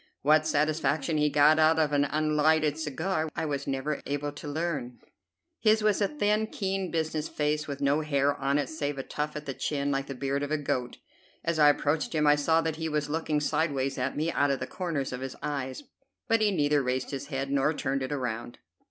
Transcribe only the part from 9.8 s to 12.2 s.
like the beard of a goat. As I approached